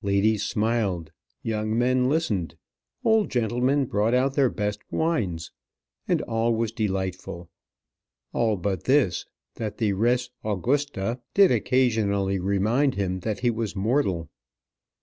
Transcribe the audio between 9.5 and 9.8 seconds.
that